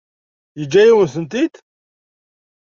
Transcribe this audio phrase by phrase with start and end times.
[0.59, 1.53] Yeǧǧa-yawen-tent-id?